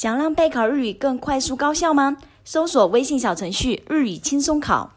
[0.00, 2.16] 想让备考日语更快速高效吗？
[2.44, 4.92] 搜索微信小程序“日语轻松考”。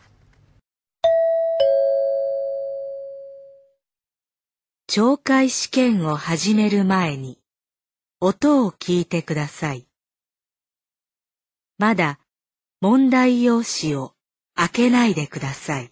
[4.86, 7.40] 懲戒試験を始める前に、
[8.20, 9.88] 音を聞いてください。
[11.80, 12.20] まだ
[12.80, 14.14] 問題用紙を
[14.54, 15.92] 開けないでください。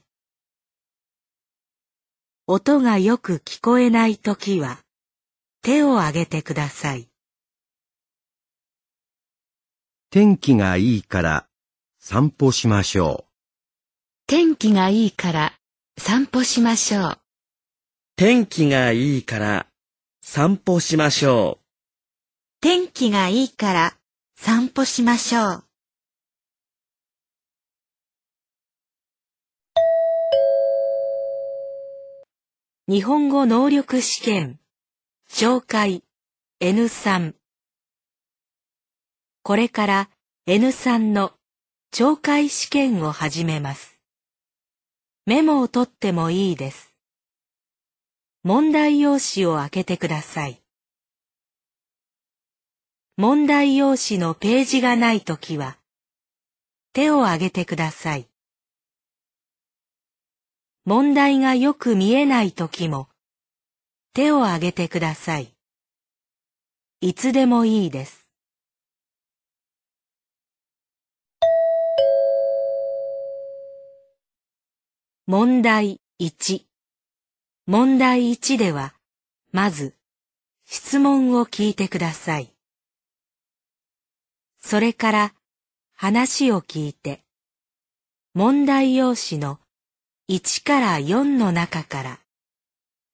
[2.46, 4.78] 音がよく聞こえないときは、
[5.64, 7.09] 手を挙げてください。
[10.12, 11.46] 天気がいいから
[12.00, 13.32] 散歩しましょう。
[14.26, 15.54] 天気がいいから
[16.00, 17.18] 散歩しましょう。
[18.16, 19.68] 天気がいいから
[20.24, 21.66] 散歩しましょう。
[22.60, 23.98] 天気がいいから
[24.36, 25.64] 散歩しましょう。
[32.88, 34.60] 日本語能力試験
[35.30, 36.04] 紹介
[36.60, 37.39] N3
[39.42, 40.10] これから
[40.48, 41.34] N3 の
[41.94, 44.02] 懲戒試験を始めます。
[45.26, 46.96] メモを取ってもいいです。
[48.44, 50.62] 問題用紙を開けてください。
[53.18, 55.78] 問題用紙のページがないときは、
[56.94, 58.28] 手を挙げてください。
[60.86, 63.08] 問題がよく見えないときも、
[64.14, 65.54] 手を挙げてください。
[67.02, 68.19] いつでもいいです。
[75.32, 76.64] 問題1
[77.68, 78.96] 問題1では、
[79.52, 79.96] まず、
[80.66, 82.52] 質問を聞いてください。
[84.58, 85.34] それから、
[85.94, 87.22] 話を聞いて、
[88.34, 89.60] 問題用紙の
[90.30, 92.20] 1から4の中から、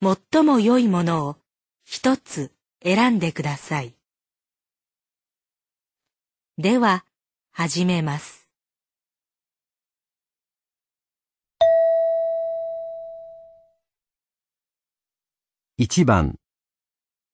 [0.02, 1.36] 最も良いものを
[1.84, 3.94] 一つ選んでください。
[6.58, 7.04] では、
[7.52, 8.45] 始めます。
[15.78, 16.36] 1番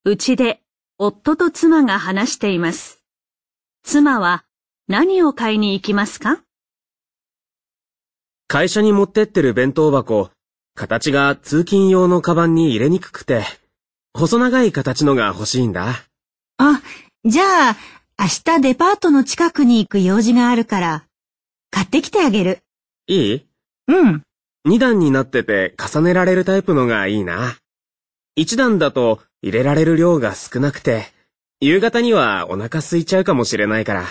[0.04, 0.62] うちで
[0.98, 3.04] 夫と妻が話しています。
[3.84, 4.46] 妻は
[4.88, 6.42] 何を買いに行きますか？
[8.48, 10.32] 会社に持ってってる弁当箱、
[10.74, 13.46] 形が通勤用のカバンに入れにくくて、
[14.16, 16.02] 細長い形のが欲しいんだ。
[16.58, 16.82] あ、
[17.24, 17.78] じゃあ、
[18.18, 21.06] 明日デパートの近くに行く用事があるから、
[21.70, 22.58] 買ってきてあげる。
[23.06, 23.46] いい？
[23.88, 24.24] うん。
[24.66, 27.58] 二段になってて重ねられるタイプのがいいな。
[28.36, 31.08] 一段だと入れられる量が少なくて、
[31.60, 34.06] 夕方にはお腹空いちゃうかもしれないから。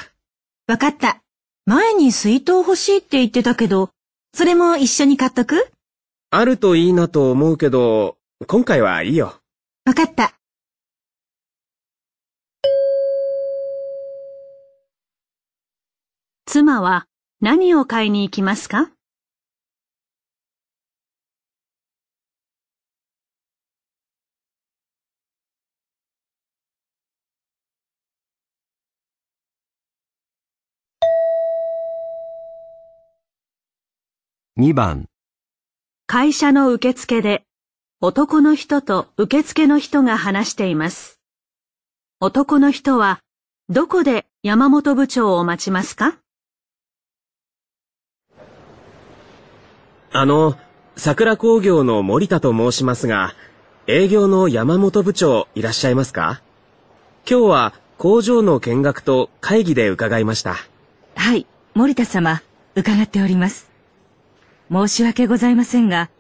[0.67, 1.23] わかった。
[1.65, 3.91] 前に水筒欲しいって言ってたけど、
[4.35, 5.71] それも一緒に買っとく？
[6.31, 9.41] あるといいなと思うけど、今回はいいよ。
[9.87, 10.35] わかった。
[16.47, 17.07] 妻は
[17.41, 18.91] 何を買いに行きますか？
[34.61, 35.07] 2番
[36.07, 37.45] 会社の受付で
[38.03, 41.19] 男の人と受付の人が話しています。
[42.21, 43.21] 男の人は
[43.71, 46.19] どこで山本部長を待ちますか？
[50.13, 50.59] あの、
[50.95, 53.33] 桜工業の森田と申しますが、
[53.87, 56.43] 営業の山本部長いらっしゃいますか？
[57.27, 60.57] 今日は工場の見学と会議で伺いました。
[61.17, 62.43] はい、森田様、
[62.75, 63.70] 伺っております。
[64.73, 66.11] 申し訳ございませんが、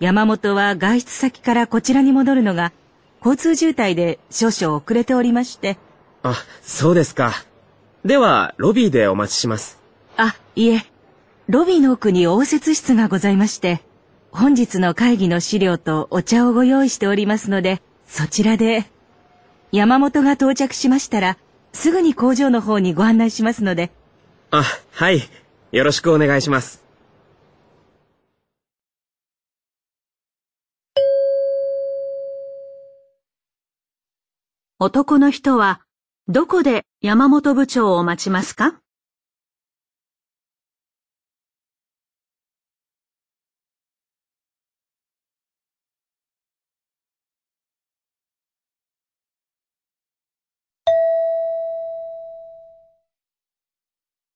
[0.00, 2.72] 山本は外出先からこちらに戻るのが、
[3.20, 5.78] 交通渋滞で少々遅れておりまして。
[6.24, 7.32] あ、そうですか。
[8.04, 9.78] では、ロビーでお待ちします。
[10.16, 10.84] あ、いえ。
[11.48, 13.82] ロビーの奥に応接室がございまして、
[14.32, 18.86] 本日の会議の資料とお茶をご用意しておりますので、そちらで。
[19.70, 21.38] 山本が到着しましたら、
[21.72, 23.92] すぐに工場の方にご案内しますので。
[24.50, 25.22] あ、はい。
[25.70, 26.81] よろしくお願いします。
[34.84, 35.80] 男の人は
[36.26, 38.80] どこで山本部長を待ちますか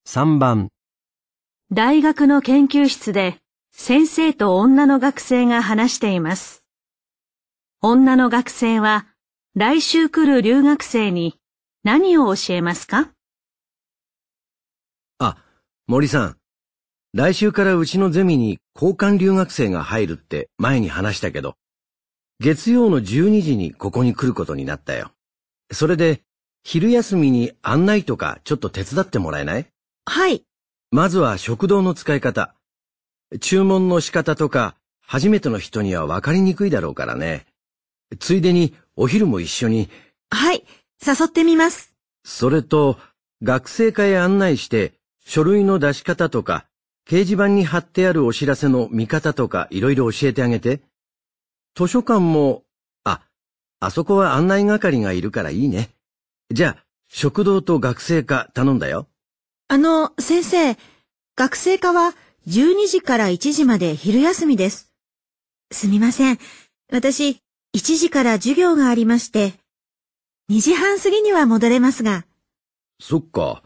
[0.05, 0.69] ？3番
[1.73, 3.39] 大学の研究室で
[3.73, 6.63] 先生と女の学生が話しています。
[7.81, 9.07] 女の学生は
[9.59, 11.33] 来週来る留学生に
[11.83, 13.09] 何を教えますか？
[15.87, 16.37] 森さん、
[17.15, 21.55] 来週からうちのゼミに交換留学生が入るって前に話したけど、
[22.39, 25.09] 月曜の12時にここに来ることになったよ。
[25.71, 26.21] それで、
[26.63, 29.65] 昼休みに案内とかちょっと手伝ってもらえない？
[30.05, 30.43] はい。
[30.91, 32.53] まずは食堂の使い方。
[33.41, 37.47] 注文の仕方とか、初めての人には分かりにくいだろうからね。
[38.19, 39.89] ついでにお昼も一緒に、
[40.29, 40.65] はい。
[41.05, 41.95] 誘ってみます。
[42.25, 42.97] それと、
[43.43, 46.65] 学生課へ案内して、書類の出し方とか、
[47.07, 50.81] 掲示板に貼ってあるお知らせの見方とかいろいろ教えてあげて。
[51.75, 52.63] 図書館も、
[53.03, 53.21] あ、
[53.79, 55.91] あそこは案内係がいるからいいね。
[56.51, 59.07] じゃあ、食堂と学生課頼んだよ。
[59.67, 60.75] あの、先生、
[61.35, 62.15] 学生課は
[62.47, 64.91] 12時から1時まで昼休みです。
[65.71, 66.39] すみません。
[66.91, 67.41] 私、
[67.77, 69.53] 1時から授業がありまして、
[70.49, 72.25] 2時半過ぎには戻れますが、
[72.99, 73.61] そっか。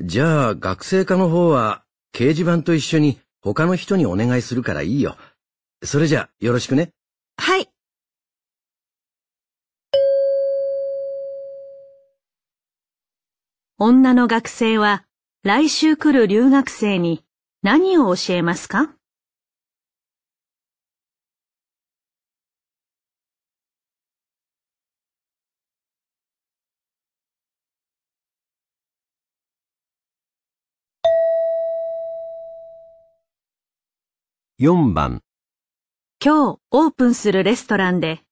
[0.00, 5.16] じゃあ、学生課の方は、掲示板と一緒に他の人にお願いするからいいよ。
[5.84, 6.90] それじゃ、よろしくね。
[7.36, 7.70] はい。
[13.78, 15.04] 女の学生は
[15.44, 17.22] 来週来る留学生に
[17.62, 18.92] 何を教えますか？
[34.58, 35.20] 4番、
[36.24, 38.22] 今日オープンするレストランで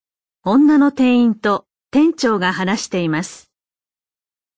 [0.42, 3.50] 女の店員と店長が話しています。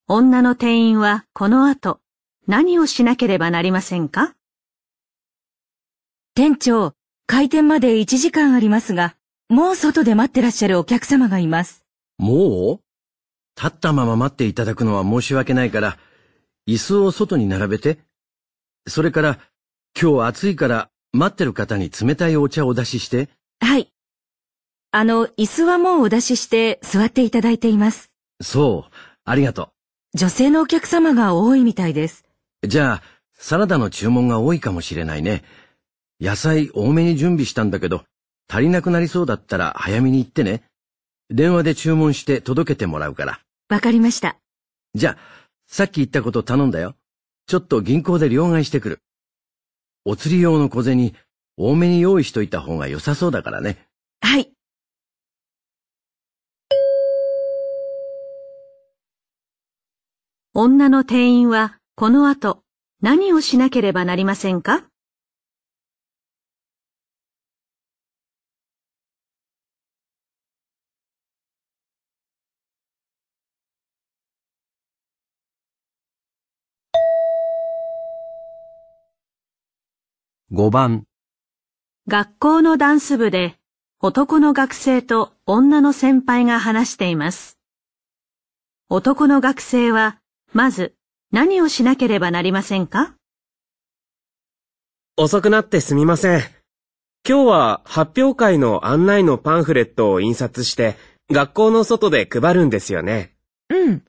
[0.07, 1.99] 女の店員はこの後
[2.47, 4.37] 何をしなければなりませんか？
[6.37, 6.93] 店長、
[7.27, 9.17] 開店まで1時間ありますが、
[9.49, 11.85] もう外で待ってらっしゃるお客様がいます。
[12.19, 12.81] もう？
[13.61, 15.99] 立ったまま待っていただくのは申し訳ないから、
[16.69, 17.99] 椅子を外に並べて。
[18.87, 19.41] それから、
[20.01, 23.29] 今日暑いから待ってる方に冷たいお茶をお出しして。
[23.61, 23.93] はい。
[24.91, 28.13] あの、椅子はもうお出しして座っていただいています。
[28.41, 28.95] そう、
[29.25, 29.71] ありがと
[30.15, 32.25] 女性のお客様が多いみたいです。
[32.63, 32.69] う。
[32.69, 33.03] じゃあ、
[33.35, 35.45] サラダの注文が多いかもしれないね。
[36.21, 38.05] 野菜多めに準備したんだけど、
[38.49, 40.63] 足りなくなりそうだったら早めに行ってね。
[41.29, 43.41] 電話で注文して届けてもらうから。
[43.69, 44.39] わかりました。
[44.95, 45.19] じゃあ、
[45.67, 46.95] さっき言ったこと頼んだよ。
[47.47, 49.01] ちょっと銀行で両替してくる。
[50.09, 51.15] お釣り用の小銭、
[51.57, 53.77] 多めに用意しといた方が良さそうだからね。
[54.21, 54.53] はい。
[60.55, 62.63] 女の店員はこの後
[63.03, 64.85] 何をしなければなりませんか？
[80.57, 81.05] 5番、
[82.09, 83.57] 学校のダンス部で
[84.01, 87.59] 男の学生と女の先輩が話しています。
[88.89, 90.19] 男の学生は
[90.55, 90.95] まず
[91.31, 93.17] 何をしなければなりませんか？
[95.19, 96.41] 遅くなってすみません。
[97.29, 100.97] 今日は発表会の案内のパンフレットを印刷して
[101.31, 103.35] 学校の外で配るんですよね。
[103.69, 104.03] うん。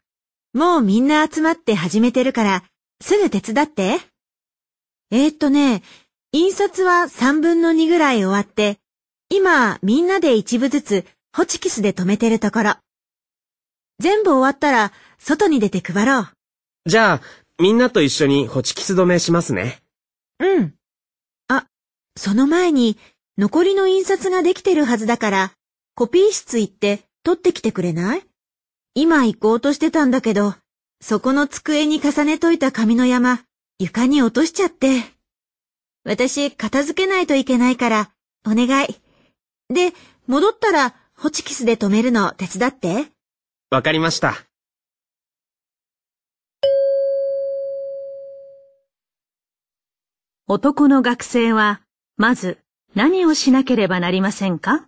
[0.53, 2.63] もうみんな集まって始めてるから、
[3.01, 3.99] すぐ手伝って。
[5.11, 5.83] えー、っとね、
[6.33, 8.79] 印刷は3分の2ぐらい終わって、
[9.29, 11.05] 今みんなで一部ずつ
[11.35, 12.73] ホチキスで止めてるところ。
[13.99, 16.29] 全部終わったら外に出て配ろう。
[16.85, 17.21] じゃあ、
[17.59, 19.81] みんなと一緒にホチキス止めしますね。
[20.39, 20.73] うん。
[21.47, 21.65] あ、
[22.17, 22.97] その前に
[23.37, 25.53] 残りの印刷ができてるはずだから、
[25.95, 28.23] コピー室行って取ってきてくれない？
[28.95, 30.55] 今行こうとしてたんだけど、
[31.01, 33.39] そこの机に重ねといた紙の山、
[33.79, 35.16] 床に落としちゃって。
[36.07, 38.11] 私、片付けないといけないから、
[38.45, 38.87] お願い。
[39.67, 39.91] で、
[40.25, 43.07] 戻ったら、ホチキスで止めるの手伝って。
[43.69, 44.35] わかりました。
[50.47, 51.81] 男の学生は
[52.15, 52.57] まず
[52.95, 54.87] 何をしなければなりませんか？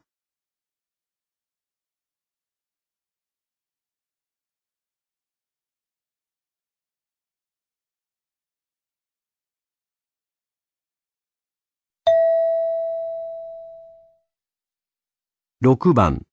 [15.62, 16.26] 6番、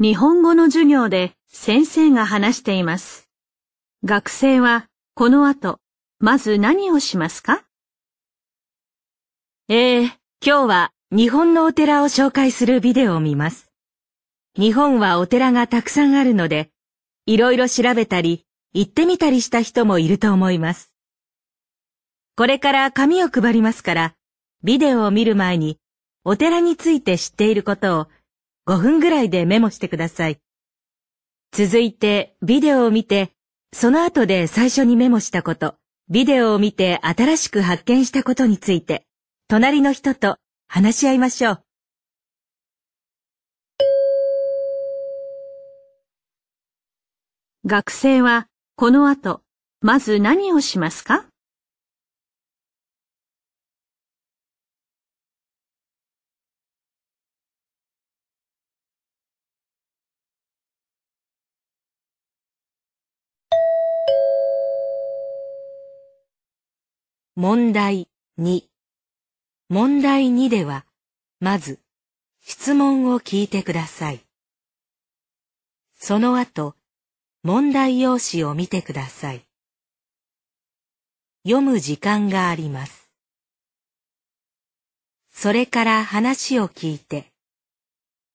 [0.00, 3.30] 日本語の授業で先生が話しています。
[4.04, 5.78] 学生はこの後、
[6.18, 7.62] まず何をしますか？
[9.68, 13.70] ええ今日は日本のお寺を紹介するビデオを見ます。
[14.58, 16.70] 日本はお寺がたくさんあるので、
[17.26, 20.92] いろいろ調べたり、行ってみたりした人もいると思います。
[22.36, 24.14] これから紙を配りますから、
[24.64, 25.78] ビデオを見る前に、
[26.28, 28.08] お寺について知っていることを
[28.68, 30.40] 5分ぐらいでメモしてください。
[31.52, 33.30] 続いて、ビデオを見て、
[33.72, 35.76] その後で最初にメモしたこと、
[36.10, 39.06] ビデオを見て新しく発見したことについて、
[39.46, 41.62] 隣の人と話し合いましょう。
[47.66, 49.42] 学生はこの後、
[49.80, 51.26] まず何をしますか？
[67.38, 68.08] 問題
[68.40, 68.62] 2
[69.68, 70.86] 問題2では、
[71.38, 71.80] まず、
[72.40, 74.24] 質問を聞いてください。
[75.92, 76.76] その後、
[77.42, 79.46] 問題用紙を見てください。
[81.44, 83.10] 読む時間があります。
[85.30, 87.34] それから話を聞いて、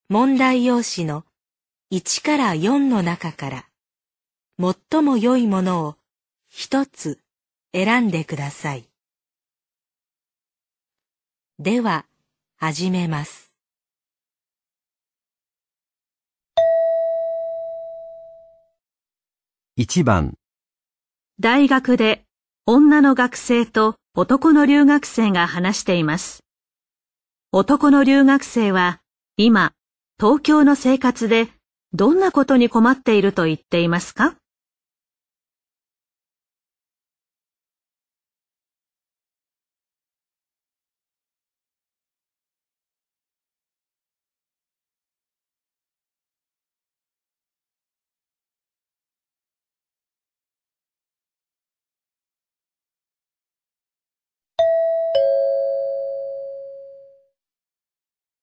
[0.09, 1.25] 問題用紙の
[1.91, 3.65] 1から4の中から、
[4.59, 5.95] 最も良いものを
[6.49, 7.19] 一つ
[7.73, 8.90] 選んでください。
[11.63, 12.07] では、
[12.57, 13.53] 始めます。
[19.77, 20.33] 1番、
[21.39, 22.23] 大学で
[22.65, 26.43] 女の学生と男の留学生が話しています。
[27.51, 28.99] 男の留学生は
[29.37, 29.73] 今、
[30.19, 31.47] 東京の生活で
[31.93, 34.35] どんなことに困っていると言っていますか？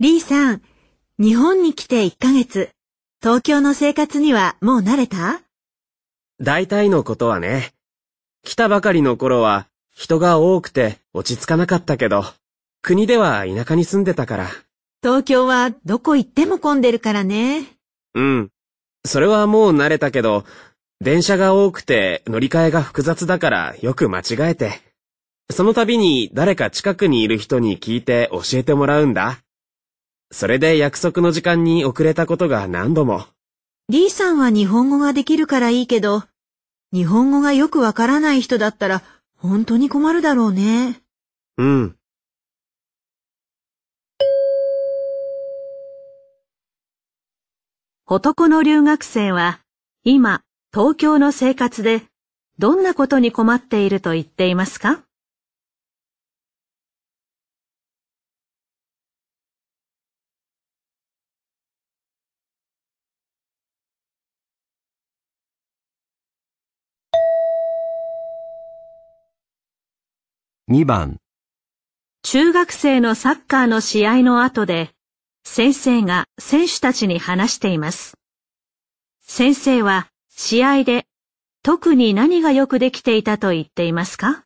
[0.00, 0.62] リーさん、
[1.18, 2.70] 日本に来て1ヶ月。
[3.20, 5.40] 東京の生活にはもう慣れた？
[6.40, 7.72] 大体のことはね。
[8.44, 12.22] 来たばかりの頃は人が多くて落ち着かなかったけど、
[12.80, 14.46] 国では田舎に住んでたから。
[15.02, 17.66] 東京はどこ行っても混んでるからね。
[18.14, 18.50] うん。
[19.04, 20.44] それはもう慣れたけど、
[21.00, 24.80] 電車が多くて乗り換えが複雑だからよく間違えて。
[25.50, 29.40] その度に誰か近くにいる人に聞いて教えてもらうんだ。
[30.30, 33.24] それで約束の時間に遅れたことが何度も。
[33.88, 36.24] リーさんは日本語ができるからいいけど、
[36.92, 39.02] 日本語がよくわからない人だったら
[39.36, 41.00] 本当に困るだろうね。
[41.56, 41.96] うん。
[48.06, 49.60] 男の留学生は
[50.02, 50.42] 今、
[50.72, 52.02] 東京の生活で
[52.58, 55.02] どんなことに困っていると言っていますか？
[70.70, 71.16] 2番、
[72.22, 74.90] 中学生のサッカーの試合の後で、
[75.42, 78.18] 先生が選手たちに話しています。
[79.22, 81.06] 先生は試合で
[81.62, 84.44] 特に何がよくできていたと言っていますか？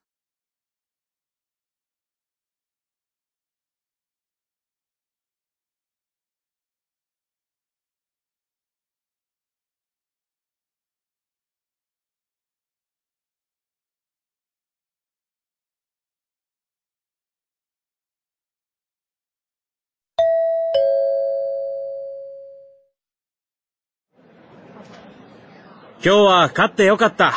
[26.05, 27.33] 今日は勝ってよかった。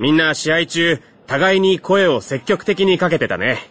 [0.00, 3.70] みんな試合中、互いに声を積極的にかけてたね。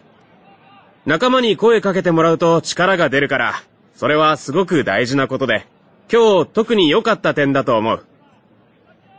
[1.04, 3.54] 仲間に声かけてもらうと力が出るから、
[3.94, 5.66] それはすごく大事なことで、
[6.10, 8.06] 今日特に良かった点だと思う。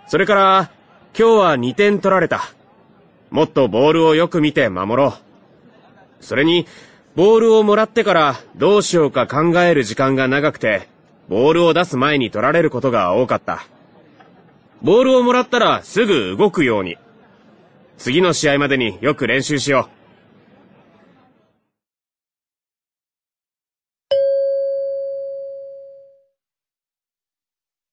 [0.08, 0.72] それから、
[1.16, 2.42] 今日は2点取られた。
[3.30, 6.26] もっとボールをよく見て守ろう。
[6.26, 6.66] それに、
[7.16, 10.90] ボールをもらってからどうしようか考える時間が長くて、
[11.30, 13.68] ボールを出す前に取られることが多かった。
[14.84, 16.98] ボールをもらったらすぐ動くように。
[17.98, 19.94] 次の試合までによく練習しよう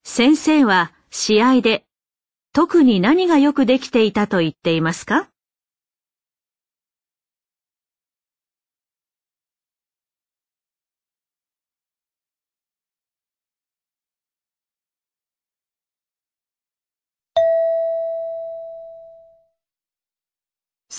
[0.02, 1.84] 先生は試合で
[2.52, 5.29] 特に何がよくできていたと言っていますか？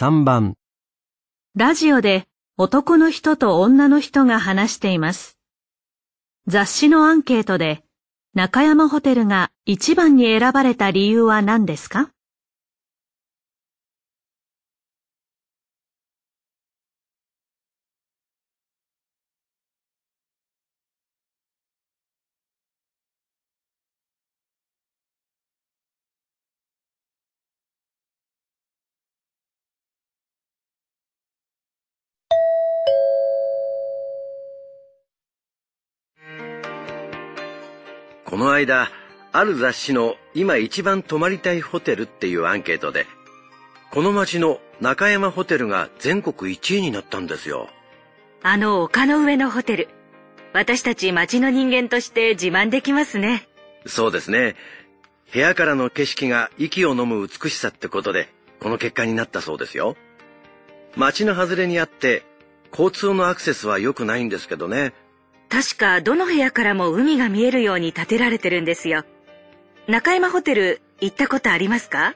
[0.02, 0.56] 3番、
[1.56, 2.26] ラジオで
[2.58, 5.38] 男の人と女の人が話しています。
[6.48, 7.84] 雑誌のアンケートで
[8.34, 12.10] 中山ホテルが一番に選ばれた理由は何ですか？
[38.32, 38.90] この間、
[39.34, 43.06] ある雑誌の今一番泊まりたいホテルっていうアンケートで、
[43.92, 47.68] この町の中山ホテルが全国1位になったんですよ。
[48.42, 49.90] あの丘の上のホテル。
[50.54, 53.50] 私たち町の人間として自慢できますね。
[53.86, 54.56] そうですね。
[55.34, 58.30] 部屋からの景色が息を飲む美しさってことで、
[58.62, 59.98] この結果になったそうですよ。
[60.96, 62.24] 町の外れにあって、
[62.72, 64.94] 交通のアクセスは良くないんですけどね。
[65.52, 69.04] 確かどの部屋からも海が見えるように建てられてるんですよ。
[69.88, 72.16] 中山ホテル行ったことありますか？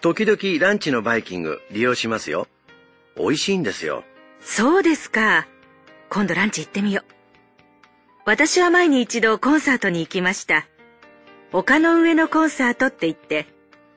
[0.00, 2.46] 時々ランチのバイキング利用しますよ。
[3.16, 4.04] 美味しいんですよ。
[4.40, 5.48] そうですか。
[6.08, 7.12] 今度ランチ行ってみよう。
[8.24, 10.66] 私は前に一度コンサートに行きました。
[11.52, 13.46] 丘の上のコンサートって言って、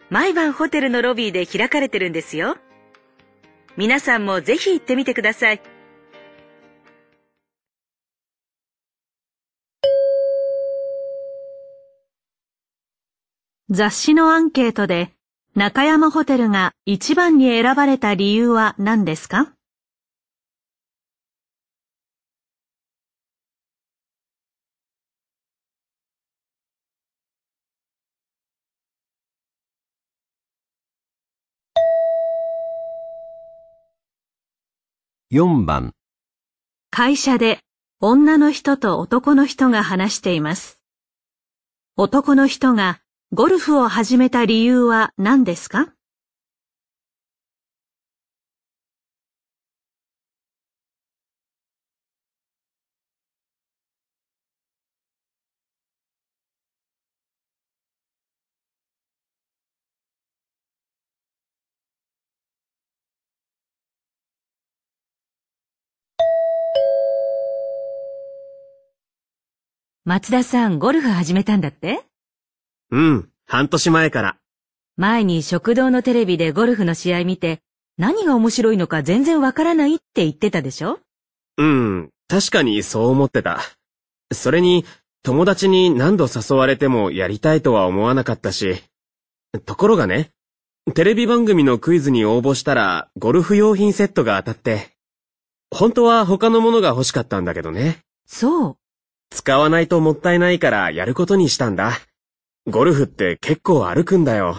[0.09, 2.57] 毎晩ホテルのロビーで開かれてるんですよ。
[3.77, 5.61] 皆さんもぜひ行ってみてください。
[13.73, 15.13] 雑誌のアンケートで
[15.55, 19.53] 中山ホテルが一番に選ばれた理由は何ですか
[35.31, 35.93] ？4番、
[36.89, 37.60] 会社で
[38.01, 40.81] 女の人と男の人が話しています。
[41.95, 43.00] 男の人が
[43.34, 45.94] ゴルフを始めた理由は何ですか？
[70.04, 72.11] 松田さん、ゴルフ始めたんだって？
[72.91, 74.38] うん、半年前から。
[74.97, 77.62] 前に食堂のテレビでゴルフの試合見て、
[77.97, 80.99] 何が面白いのか全然わからないって言ってたでしょ？
[81.58, 83.62] うん、確かにそう思ってた。
[84.34, 84.86] それに、
[85.23, 88.82] 友達に何度誘われてもやりたいとは思わなかったし。
[89.65, 90.32] ところがね、
[90.95, 94.89] テレビ番組のクイズに応募したら、ゴルフ用品セットが当たって。
[95.69, 97.99] 本当は他のものが欲しかったんだけどね。
[98.25, 98.77] そう。
[99.30, 101.99] 使わないともったいないからやることにしたんだ。
[102.67, 104.58] ゴルフって結構歩くんだよ。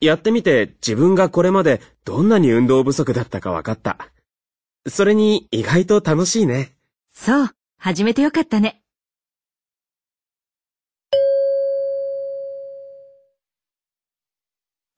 [0.00, 3.98] やってみて自分がこれまでどんなに運動不足だったか分かった。
[4.86, 6.76] それに意外と楽しいね。
[7.12, 7.50] そう。
[7.78, 8.80] 始めてよかったね。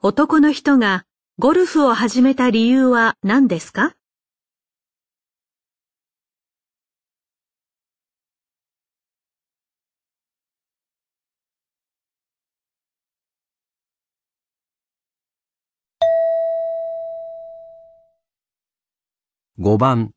[0.03, 1.05] 男の人が
[1.39, 3.96] ゴルフを始めた理由は何ですか？
[19.59, 20.11] 5番、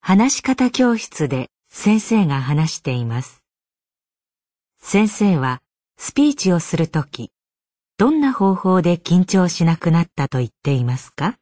[0.00, 3.42] 話し方教室で先生が話しています。
[4.80, 5.60] 先生は
[5.96, 7.32] スピーチをするとき、
[7.96, 11.34] どんな方法で緊張しなくなったと言っていますか？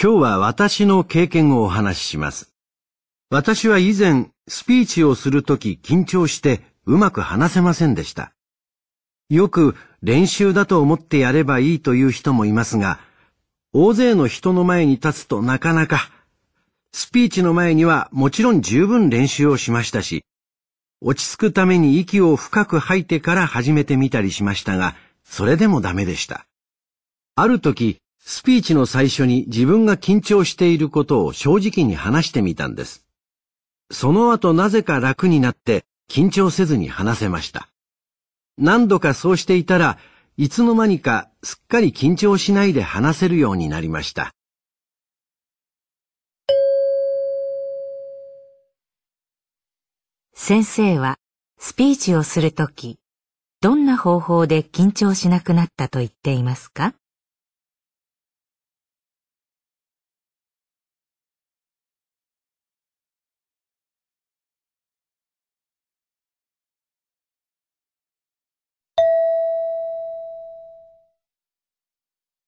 [0.00, 2.54] 今日は私の経験をお話しします。
[3.30, 8.32] 私は以前、スピーチをするとき緊張してうまく話せませんでした。
[9.28, 13.00] よく練習だと思ってやればいいという人もいますが、
[13.72, 16.12] 大勢の人の前に立つとなかなか、
[16.92, 20.22] スピーチの前にはもちろん十分練習をしましたし、
[21.00, 26.46] 落ち着くために息を深く吐いてから始めてみたりしましたが、それでもダメでした。
[27.34, 33.06] ある時、スピーチの最初に自分が緊張していることを正直に話してみたんです。
[33.90, 37.68] その後なぜか楽になって緊張せずに話せました。
[38.58, 39.98] 何度かそうしていたら
[40.36, 44.34] いつの間にかすっかり緊張しないで話せるようになりました。
[50.34, 51.18] 先生は
[51.58, 52.98] スピーチをするとき、
[53.60, 56.94] どんな方法で緊張しなくなったと言っていますか？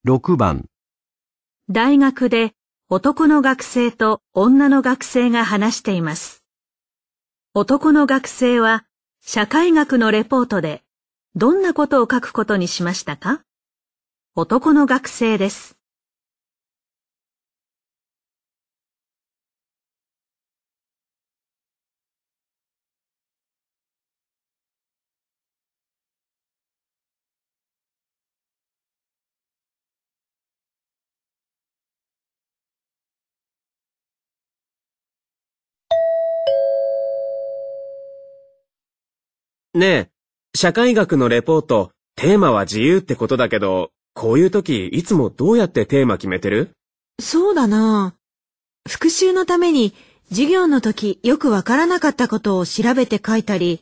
[0.07, 0.65] 6番
[1.69, 2.55] 大学で
[2.89, 6.43] 男の学生と女の学生が話しています。
[7.53, 8.87] 男の学生は
[9.21, 10.83] 社会学のレポートで
[11.35, 13.43] どんなことを書くことにしましたか？
[14.35, 15.77] 男の学生です。
[39.73, 40.11] ねえ、
[40.57, 46.73] 社会学のレポート、テーマは自由ってことだけど、こういう時いつもどうやってテーマ決めてる？
[47.21, 48.17] そうだな
[48.89, 49.95] 復習のために
[50.31, 53.81] 授業の時よくわからなかったことを調べて書いたり、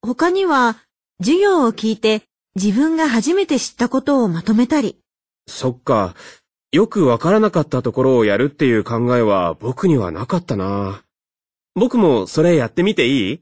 [0.00, 0.76] 他には
[1.20, 2.22] 授業を聞いて
[2.54, 5.00] 自分が初めて知ったことをまとめたり。
[5.48, 6.14] そっか。
[6.70, 11.02] よくわからなかったところをやるっていう考えは僕にはなかったな。
[11.74, 13.40] 僕もそれやってみていい？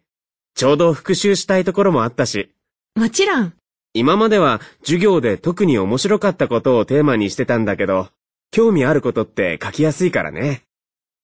[0.55, 2.51] ちょうど復習したいところもあったし。
[2.95, 3.53] もちろん。
[3.93, 8.09] 今までは授業で特に面白かったことをテーマにしてたんだけど、
[8.51, 10.62] 興味あることって書きやすいからね。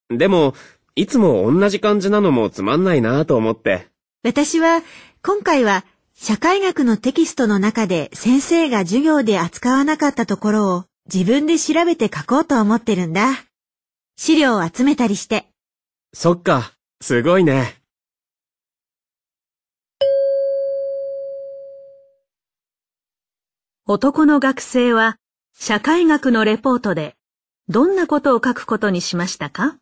[0.09, 0.55] でも、
[0.97, 3.87] いつも同じ感じなのもつまんないなと思って。
[4.25, 4.83] 私は、
[5.23, 13.33] 今回は、社会学のテキストの中で先生が授業で扱わなかったところを自分で調べて書こうと思ってるんだ。
[14.16, 15.47] 資料を集めたりして。
[16.12, 17.80] そっか、すごいね。
[23.87, 25.16] 男の学生は
[25.53, 27.16] 社会学のレポートで
[27.69, 29.79] どんなことを書くことにしましたか？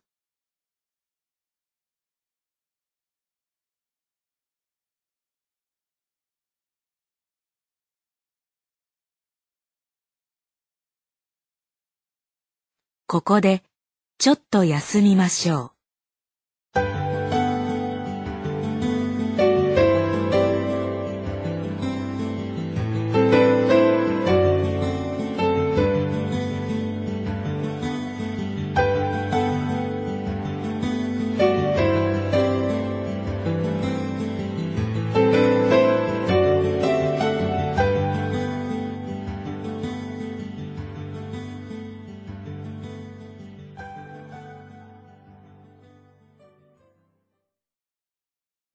[13.05, 13.63] ここで
[14.17, 15.78] ちょっと休みましょう。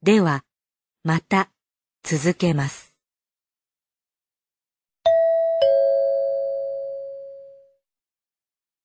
[0.04, 0.44] では、
[1.02, 1.48] また
[2.02, 2.94] 続けます。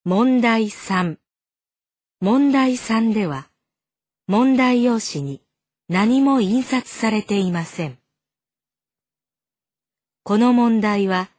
[0.05, 1.17] 問題3
[2.21, 3.49] 問題3では、
[4.27, 5.41] 問題用紙に
[5.89, 7.99] 何も印刷されていません。
[10.23, 11.29] この問題は、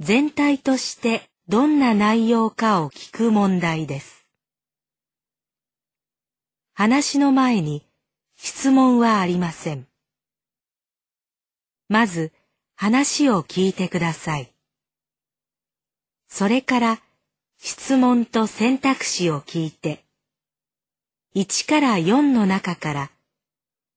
[0.00, 4.26] 全体としてどんな内容かを聞く問題です。
[6.74, 7.89] 話の前に
[8.42, 9.86] 質問はありません。
[11.90, 12.32] まず
[12.74, 14.50] 話を聞いてください。
[16.26, 17.02] それから
[17.58, 20.06] 質問と選択肢を聞いて、
[21.34, 23.10] 1から4の中から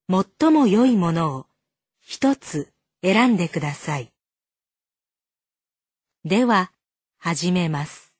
[0.09, 1.45] 最も良いものを
[2.01, 2.67] 一つ
[3.01, 4.11] 選んでください。
[6.25, 6.73] では、
[7.17, 8.12] 始めます。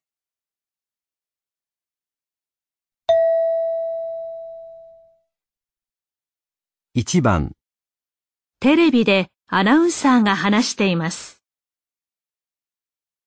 [6.96, 7.54] 1番
[8.60, 11.42] テレビでアナウンサーが話しています。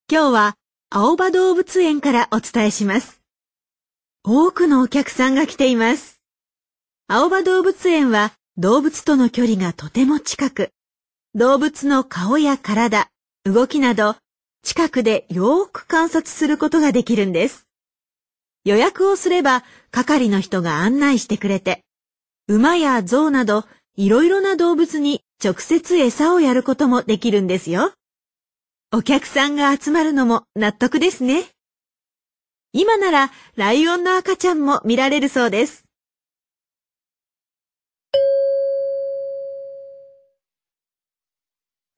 [0.08, 0.54] 今日は
[0.88, 3.20] 青葉動物園からお伝えします。
[4.22, 6.22] 多くのお客さんが来ています。
[7.08, 10.70] 青葉動物園は動物との距離がとても近く、
[11.34, 13.10] 動物の顔や体、
[13.42, 14.14] 動きなど
[14.62, 17.66] 近くでよーく観察することができるんです。
[18.64, 21.82] 予約をすれば係の人が案内してくれて、
[22.48, 23.64] 馬や象など
[23.96, 27.92] いろいろな動物に直接餌をやることもできるんですよ。
[28.92, 31.46] お客さんが集まるのも納得ですね。
[32.72, 35.86] 今ならライオンの赤ちゃんも見られるそうです。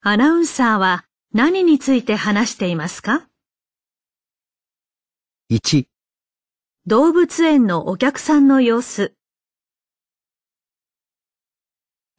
[0.00, 3.28] アナウンサーは何について話していますか
[5.50, 5.84] ？1、
[6.86, 9.17] 動物園のお客さんの様子。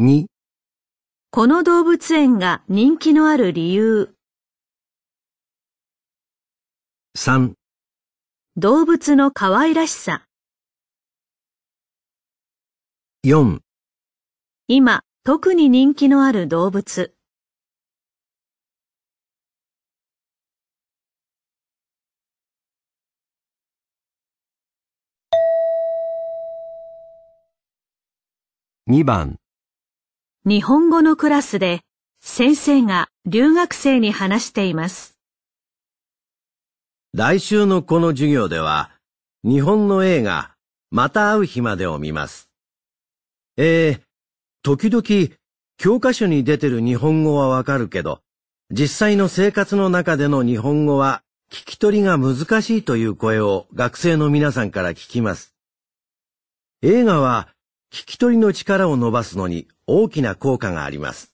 [0.01, 0.27] 2、
[1.29, 4.15] この動物園が人気のある理由。
[7.17, 7.55] 3、
[8.55, 10.23] 動物の可愛らしさ。
[13.25, 13.59] 4、
[14.69, 17.13] 今、特に人気のある動物。
[28.87, 29.37] 2番、
[30.45, 31.81] 日本語のクラスで
[32.21, 35.19] 先生が留学生に話しています。
[37.13, 38.89] 来週のこの授業では、
[39.43, 40.55] 日本の映画、
[40.91, 42.49] また会う日までを見ます。
[43.57, 44.01] えー、
[44.63, 45.35] 時々、
[45.77, 48.21] 教科書に出てる日本語はわかるけど、
[48.71, 51.21] 実際の生活の中での日本語は
[51.51, 55.53] 聞き取りが難しいという声を学生の皆さんから聞きます。
[56.81, 57.49] 映画は
[57.91, 61.33] 聞き取りの力を伸ばすのに大きな効果があります。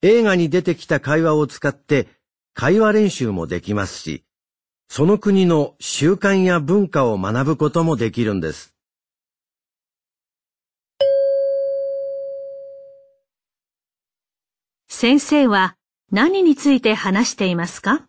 [0.00, 2.06] 映画に出てきた会話を使って
[2.54, 4.24] 会話練習もできますし、
[4.88, 8.76] その国の習慣や文化を学ぶこともできるんです。
[14.88, 15.76] 先生は
[16.12, 18.06] 何について話していますか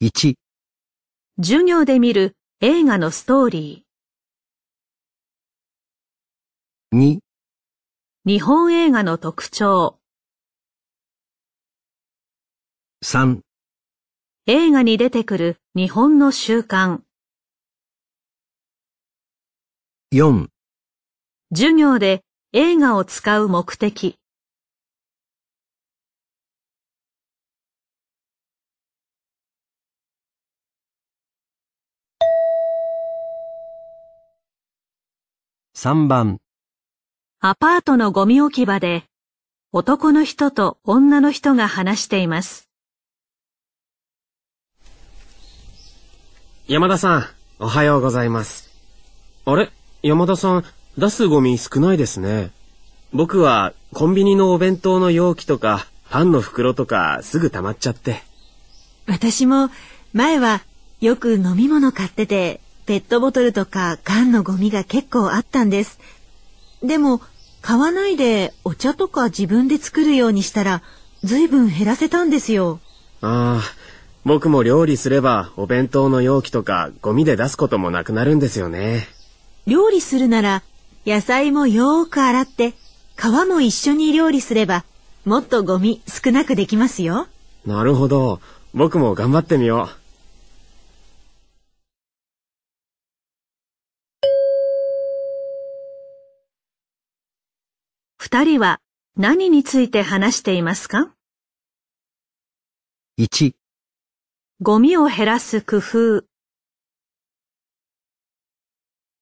[0.00, 0.34] ？1、
[1.42, 3.87] 授業で見る映画のストーリ
[6.90, 7.18] 2、ー。
[8.24, 9.98] 日本映画の特徴。
[13.04, 13.40] 3、
[14.46, 17.00] 映画に出てくる日本の習慣。
[20.14, 20.48] 4、
[21.52, 22.24] 授業で
[22.54, 24.16] 映画を使う目的。
[35.74, 36.40] 3番、
[37.40, 39.04] アパートのゴミ置き場で
[39.70, 42.68] 男の人と女の人が話しています。
[46.66, 47.24] 山田さん、
[47.60, 48.68] おはようございます。
[49.44, 49.70] あれ？
[50.02, 50.64] 山田さん、
[50.96, 52.50] 出すゴミ少ないですね。
[53.12, 58.20] 僕はコンビニのお弁当の容器とか、パンの袋とかすぐ溜まっちゃって。
[59.06, 59.70] 私も
[60.12, 60.62] 前は
[61.00, 66.00] よく飲み物買ってて、ペットボトルとか缶のゴミが結構あったんです。
[66.82, 67.20] でも、
[67.60, 70.82] 買わないでお茶とか自分で作るようにしたら、
[71.24, 72.80] ずいぶん減らせたんですよ。
[73.20, 73.62] ああ、
[74.24, 79.08] 僕も料理すればお弁当の容器とかゴミで出すこともなくなるんですよね。
[79.66, 80.62] 料理するなら、
[81.04, 82.74] 野菜もよーく洗って、
[83.16, 84.84] 皮も一緒に料理すれば、
[85.24, 87.26] もっとゴミ少なくできますよ。
[87.66, 88.40] なるほど。
[88.72, 89.97] 僕も頑張ってみよう。
[98.30, 98.82] 二人は
[99.16, 101.14] 何について話していますか
[103.18, 103.54] ？1、
[104.60, 106.26] ゴミを減らす工夫。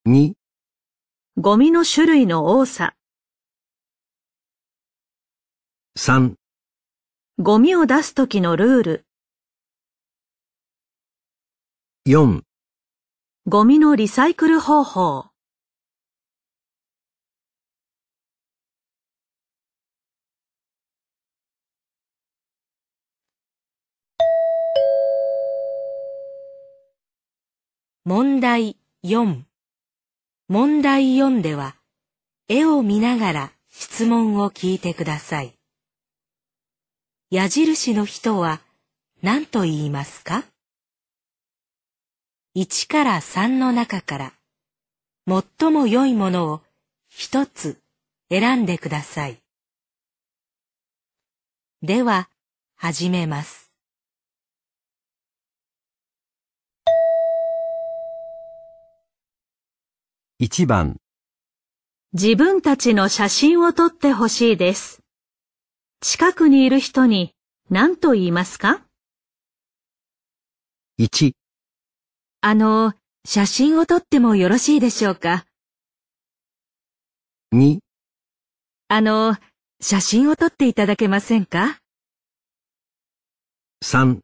[0.09, 0.33] 2、
[1.37, 2.97] ゴミの種類の多さ。
[5.97, 6.35] 3、
[7.39, 9.07] ゴミを出す時のルール。
[12.09, 12.43] 4、
[13.47, 15.27] ゴミのリサイクル方法。
[28.09, 29.43] 問題4
[30.49, 31.75] 問題4では、
[32.47, 35.59] 絵を見ながら質問を聞いてください。
[37.31, 38.61] 矢印の人は
[39.23, 40.45] 何と言いますか
[42.55, 44.33] ?1 から3の中から、
[45.27, 46.63] 最も良いものを
[47.09, 47.83] 一つ
[48.31, 49.43] 選んでください。
[51.83, 52.31] では、
[52.77, 53.66] 始めます。
[60.39, 61.01] 1番、
[62.13, 65.01] 自分たちの写真を撮ってほしいです。
[66.03, 67.33] 近くにいる人に
[67.71, 68.83] 何と言いますか
[71.01, 71.33] ？1、
[72.43, 72.93] あの、
[73.25, 75.47] 写真を撮ってもよろしいでしょうか
[77.55, 77.79] ？2、
[78.89, 79.39] あの、
[79.81, 81.79] 写真を撮っていただけませんか
[83.83, 84.19] ？3、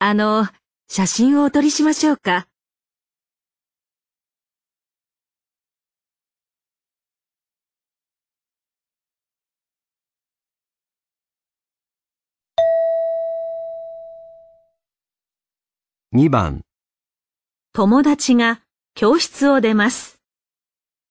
[0.00, 0.46] あの、
[0.86, 2.46] 写真をお撮りしましょうか？
[16.18, 16.64] 2番、
[17.72, 18.60] 友達が
[18.96, 20.20] 教室を出ます。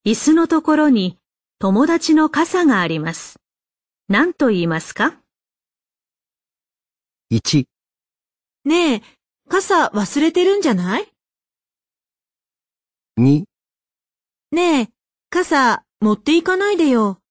[0.06, 1.17] 椅子のところに
[1.60, 3.39] 友達の傘があります。
[4.10, 5.15] 何と言いますか
[7.32, 7.67] ？1、
[8.65, 9.02] ねえ、
[9.48, 11.08] 傘忘れてるんじゃない
[13.17, 13.46] ？2、
[14.52, 14.89] ねえ、
[15.30, 17.22] 傘持っていかないでよ。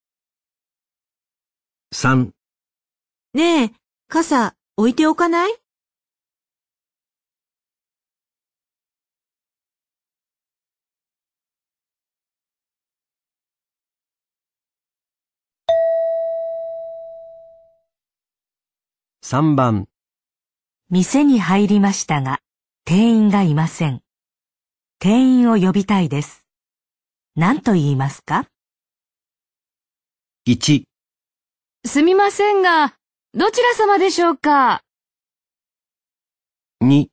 [1.95, 2.31] 3、
[3.35, 3.71] ねえ、
[4.09, 5.55] 傘置いておかない？
[19.29, 19.89] 3番、
[20.89, 22.39] 店に入りましたが、
[22.85, 24.01] 店員がいません。
[25.01, 26.47] 店員を呼びたいです。
[27.35, 28.47] 何と言いますか
[30.47, 30.85] ？1、
[31.85, 32.95] すみませんが、
[33.35, 34.85] どちら様でしょうか
[36.85, 37.09] ？2、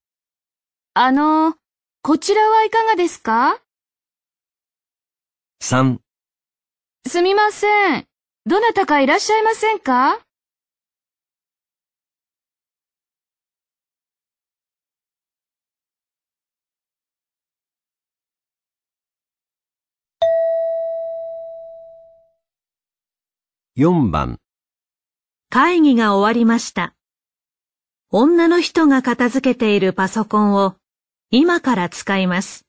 [0.93, 1.55] あの、
[2.03, 3.59] こちらはいかがですか
[5.63, 5.97] ？3、
[7.07, 8.05] すみません。
[8.45, 10.22] どなたかいらっしゃいませんか？
[23.75, 24.39] 4番、
[25.49, 26.93] 会議が終わりました。
[28.11, 30.75] 女の人が片付けているパソコンを
[31.31, 32.67] 今から使います。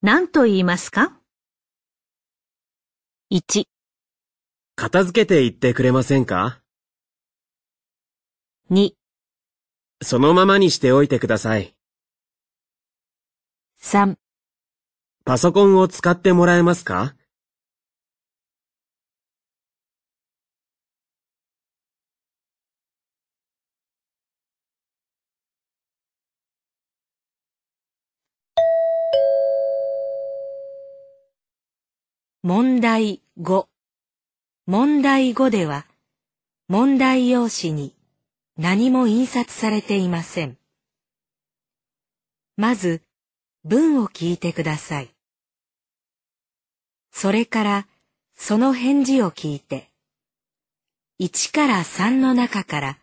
[0.00, 1.20] 何と言いますか
[3.30, 3.64] ?1、
[4.74, 6.62] 片付けていってくれませんか
[8.70, 8.92] ？2、
[10.00, 11.76] そのままにしておいてください。
[13.82, 14.16] 3、
[15.26, 17.14] パソコンを使ってもらえますか？
[32.52, 33.68] 問題5。
[34.66, 35.86] 問題5では、
[36.66, 37.94] 問題用紙に
[38.56, 40.58] 何も印刷されていません。
[42.56, 43.04] まず、
[43.62, 45.14] 文を聞いてください。
[47.12, 47.88] それから、
[48.34, 49.88] その返事を聞いて、
[51.20, 52.98] 1から3の中から、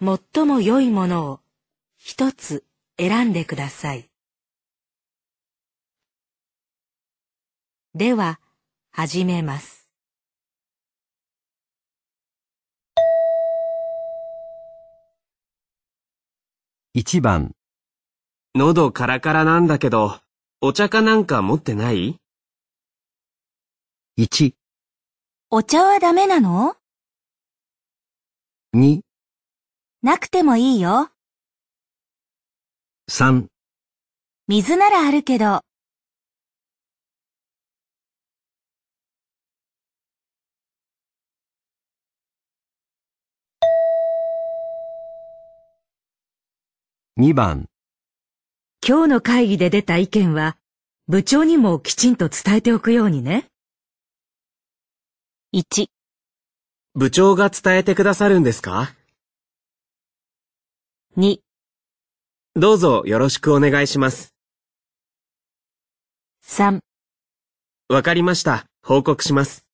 [0.00, 1.40] 最も良いものを
[1.98, 2.64] 一つ
[2.98, 4.10] 選んでください。
[7.94, 8.40] では、
[8.98, 9.90] 始めます。
[16.94, 17.52] 1番、
[18.54, 20.18] 喉カラカラなんだけど、
[20.62, 22.18] お茶かなんか持ってない
[24.18, 24.54] ？1、
[25.50, 26.74] お茶はダメなの
[28.74, 29.02] ？2、
[30.00, 31.10] なくてもいいよ。
[33.10, 33.48] 3、
[34.48, 35.65] 水ならあるけど。
[47.18, 47.66] 2番、
[48.86, 50.58] 今日の会議で出た意見は、
[51.08, 53.46] 部長にもきちんと伝えておくようにね。
[55.54, 55.86] 1、
[56.94, 58.94] 部長が伝えてくださるんですか
[61.16, 61.38] ？2、
[62.54, 64.34] どうぞよろしくお願いします。
[66.44, 66.80] 3、
[67.88, 68.66] わかりました。
[68.82, 69.65] 報告します。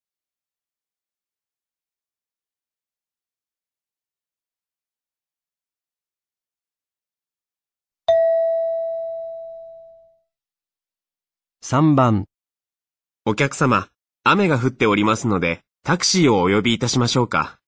[11.72, 12.26] 3番、
[13.24, 13.88] お客様、
[14.24, 17.61] 雨が降っておりますので、タクシーをお呼びいたしましょうか。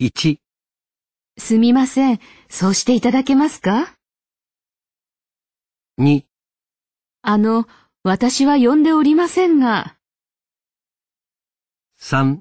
[0.00, 0.36] 1、
[1.36, 2.20] すみません。
[2.48, 3.96] そうしていただけますか
[5.98, 6.22] ？2、
[7.22, 7.66] あの、
[8.04, 9.96] 私は呼んでおりませんが、
[12.00, 12.38] 3、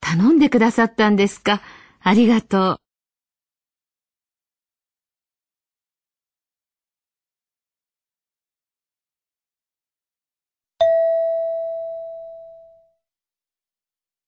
[0.00, 1.62] 頼んでくださったんですか？
[2.00, 2.83] ありがとう。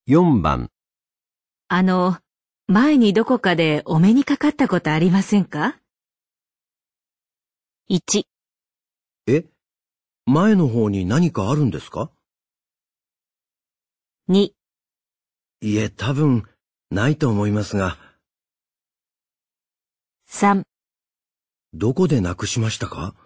[0.09, 0.71] 4番、
[1.67, 2.19] あの、
[2.69, 5.81] 前にどこかでお目にかかったことありませんか
[7.91, 8.23] ?1、
[9.27, 9.47] え？
[10.27, 12.13] 前の方に何かあるんですか
[14.29, 14.53] ？2、
[15.63, 16.45] いえ、多分、
[16.93, 17.99] ないと思いますが、
[20.29, 20.63] 3、
[21.75, 23.17] どこでなくしましたか？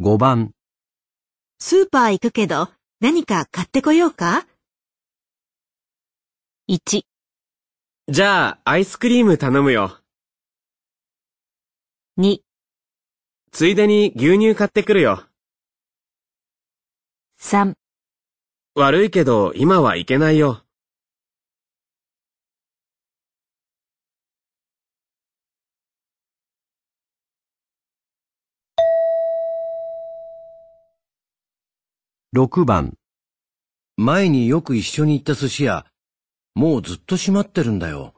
[0.00, 0.52] 5番、
[1.58, 2.68] スーパー行くけど
[3.00, 4.46] 何か買ってこようか
[6.70, 7.02] ？1、
[8.06, 9.98] じゃあ、アイスクリーム頼むよ。
[12.16, 12.38] 2、
[13.50, 15.24] ついでに牛乳買ってくるよ。
[17.40, 17.74] 3
[18.76, 20.62] 悪いけど、今は行けないよ。
[32.34, 32.98] 6番。
[33.96, 35.86] 前によく一緒に行った寿司屋、
[36.54, 38.12] もうずっと閉まってるんだよ。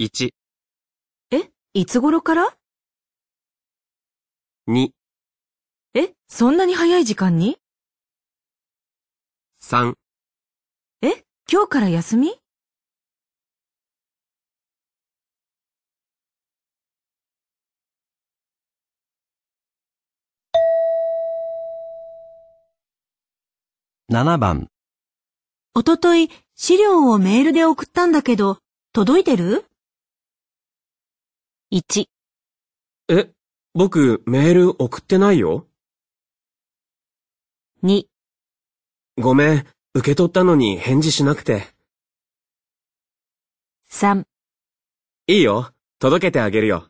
[0.00, 0.30] 1、
[1.32, 2.56] え、いつ頃から
[4.68, 4.90] ？2、
[5.94, 7.58] え、そんなに早い時間に
[9.60, 9.94] ？3、
[11.02, 12.40] え、今日から休み？
[24.10, 24.70] 7番。
[25.74, 28.56] おととい資料をメールで送ったんだけど、
[28.94, 29.66] 届いてる
[31.70, 32.06] ？1、
[33.10, 33.30] え、
[33.74, 35.66] 僕、メール送ってないよ
[37.82, 38.06] ？2、
[39.18, 41.66] ごめん、受け取ったのに返事しなくて。
[43.90, 44.24] 3
[45.26, 46.88] いいよ、届けてあげるよ。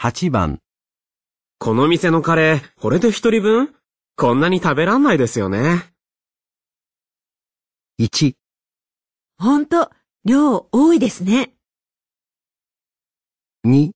[0.00, 0.60] 8番。
[1.58, 3.74] この店のカレー、これで一人分？
[4.14, 5.92] こんなに食べらんないですよね。
[7.98, 8.34] 1、
[9.38, 9.90] ほんと、
[10.24, 11.52] 量多いですね。
[13.66, 13.90] 2、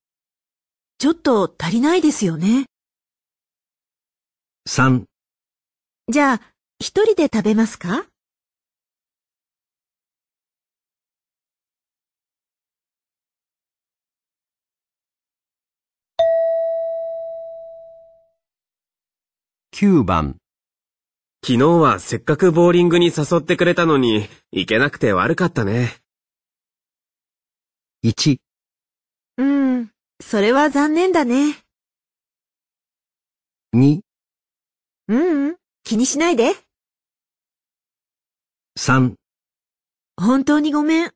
[0.98, 2.64] ちょっと足りないですよね。
[4.68, 5.04] 3、
[6.08, 6.40] じゃあ、
[6.80, 8.06] 一人で食べますか？
[19.82, 20.36] 9番。
[21.44, 25.96] 昨日はせっかくボーリングに誘ってくれたのに、行けなくて悪かったね。
[28.04, 28.38] 1、
[29.38, 31.56] うん、それは残念だね。
[33.74, 34.02] 2、
[35.08, 36.54] ううん、気にしないで。
[38.78, 39.14] 3
[40.16, 41.10] 本当にごめん。